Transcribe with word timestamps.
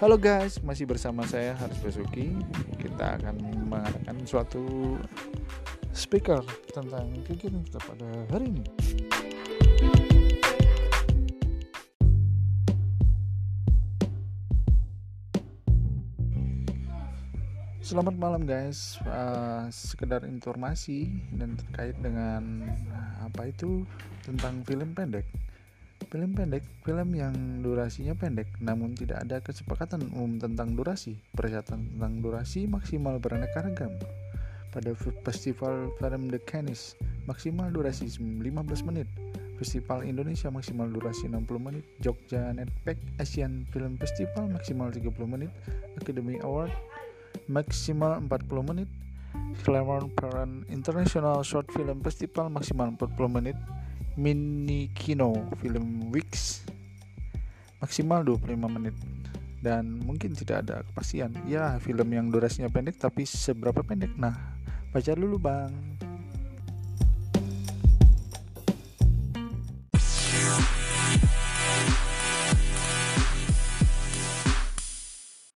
Halo 0.00 0.16
guys, 0.16 0.56
masih 0.64 0.88
bersama 0.88 1.28
saya 1.28 1.52
Haris 1.60 1.76
Basuki. 1.84 2.32
Kita 2.80 3.20
akan 3.20 3.36
mengadakan 3.68 4.24
suatu 4.24 4.96
speaker 5.92 6.40
tentang 6.72 7.20
kegiatan 7.28 7.60
kita 7.68 7.76
pada 7.84 8.08
hari 8.32 8.48
ini. 8.48 8.64
Selamat 17.84 18.16
malam 18.16 18.48
guys. 18.48 18.96
Uh, 19.04 19.68
sekedar 19.68 20.24
informasi 20.24 21.12
dan 21.36 21.60
terkait 21.60 22.00
dengan 22.00 22.72
apa 23.20 23.52
itu 23.52 23.84
tentang 24.24 24.64
film 24.64 24.96
pendek. 24.96 25.28
Film 26.10 26.34
pendek, 26.34 26.66
film 26.82 27.14
yang 27.14 27.62
durasinya 27.62 28.18
pendek, 28.18 28.50
namun 28.58 28.98
tidak 28.98 29.22
ada 29.22 29.38
kesepakatan 29.38 30.10
umum 30.10 30.42
tentang 30.42 30.74
durasi. 30.74 31.14
Persyaratan 31.38 31.86
tentang 31.86 32.18
durasi 32.18 32.66
maksimal 32.66 33.22
beraneka 33.22 33.62
ragam. 33.62 33.94
Pada 34.74 34.90
festival 35.22 35.94
film 36.02 36.26
The 36.34 36.42
Cannes, 36.42 36.98
maksimal 37.30 37.70
durasi 37.70 38.10
15 38.10 38.42
menit. 38.90 39.06
Festival 39.62 40.02
Indonesia 40.02 40.50
maksimal 40.50 40.90
durasi 40.90 41.30
60 41.30 41.46
menit. 41.62 41.86
Jogja 42.02 42.50
Netpack 42.58 42.98
Asian 43.22 43.62
Film 43.70 43.94
Festival 43.94 44.50
maksimal 44.50 44.90
30 44.90 45.14
menit. 45.30 45.54
Academy 45.94 46.42
Award 46.42 46.74
maksimal 47.46 48.18
40 48.18 48.66
menit. 48.66 48.90
Claremont 49.62 50.10
Parent 50.18 50.66
International 50.74 51.46
Short 51.46 51.70
Film 51.70 52.02
Festival 52.02 52.50
maksimal 52.50 52.90
40 52.98 53.30
menit 53.30 53.54
mini 54.14 54.90
kino 54.94 55.34
film 55.58 56.10
Wix. 56.10 56.62
Maksimal 57.82 58.22
25 58.22 58.56
menit. 58.70 58.96
Dan 59.60 60.00
mungkin 60.00 60.32
tidak 60.32 60.66
ada 60.66 60.80
kepastian. 60.86 61.34
Ya 61.44 61.76
film 61.82 62.08
yang 62.10 62.32
durasinya 62.32 62.70
pendek 62.72 62.96
tapi 62.96 63.28
seberapa 63.28 63.84
pendek? 63.84 64.14
Nah 64.16 64.34
baca 64.90 65.12
dulu 65.14 65.38
bang 65.38 65.89